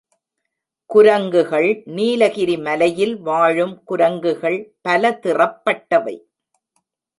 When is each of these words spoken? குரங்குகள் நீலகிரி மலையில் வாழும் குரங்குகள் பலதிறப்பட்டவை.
குரங்குகள் 0.89 1.83
நீலகிரி 1.85 2.57
மலையில் 2.57 3.15
வாழும் 3.21 3.83
குரங்குகள் 3.83 4.59
பலதிறப்பட்டவை. 4.89 6.17